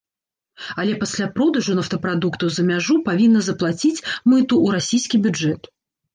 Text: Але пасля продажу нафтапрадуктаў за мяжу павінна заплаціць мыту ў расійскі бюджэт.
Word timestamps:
Але 0.83 0.93
пасля 1.03 1.27
продажу 1.35 1.75
нафтапрадуктаў 1.79 2.47
за 2.57 2.65
мяжу 2.71 2.97
павінна 3.11 3.43
заплаціць 3.49 3.93
мыту 4.29 4.43
ў 4.43 4.67
расійскі 4.79 5.23
бюджэт. 5.29 5.71